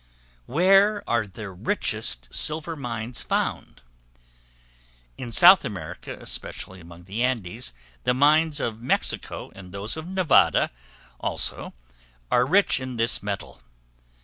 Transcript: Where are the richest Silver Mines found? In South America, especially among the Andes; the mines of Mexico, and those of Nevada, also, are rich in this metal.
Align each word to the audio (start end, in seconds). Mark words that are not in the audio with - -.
Where 0.47 1.07
are 1.07 1.27
the 1.27 1.51
richest 1.51 2.33
Silver 2.33 2.75
Mines 2.75 3.21
found? 3.21 3.83
In 5.15 5.31
South 5.31 5.63
America, 5.63 6.17
especially 6.19 6.79
among 6.79 7.03
the 7.03 7.21
Andes; 7.21 7.71
the 8.03 8.15
mines 8.15 8.59
of 8.59 8.81
Mexico, 8.81 9.51
and 9.53 9.71
those 9.71 9.95
of 9.97 10.07
Nevada, 10.07 10.71
also, 11.19 11.75
are 12.31 12.47
rich 12.47 12.79
in 12.79 12.97
this 12.97 13.21
metal. 13.21 13.61